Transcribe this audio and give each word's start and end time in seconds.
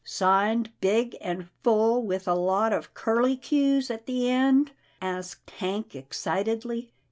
"Signed 0.03 0.71
big 0.81 1.15
and 1.21 1.47
full 1.63 2.01
with 2.01 2.27
a 2.27 2.33
lot 2.33 2.73
of 2.73 2.95
curlicues 2.95 3.91
at 3.91 4.07
the 4.07 4.31
end?" 4.31 4.71
asked 4.99 5.47
Hank 5.51 5.93
excitedly. 5.95 6.91